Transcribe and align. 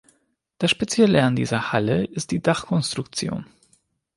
Das 0.57 0.71
spezielle 0.71 1.23
an 1.23 1.35
dieser 1.35 1.73
Halle 1.73 2.05
ist 2.05 2.31
die 2.31 2.41
Dachkonstruktion. 2.41 3.45